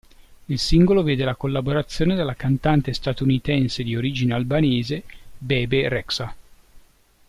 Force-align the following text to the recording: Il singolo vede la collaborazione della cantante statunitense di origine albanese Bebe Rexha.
Il 0.45 0.57
singolo 0.57 1.03
vede 1.03 1.23
la 1.23 1.35
collaborazione 1.35 2.15
della 2.15 2.33
cantante 2.33 2.91
statunitense 2.91 3.83
di 3.83 3.95
origine 3.95 4.33
albanese 4.33 5.03
Bebe 5.37 5.87
Rexha. 5.89 6.35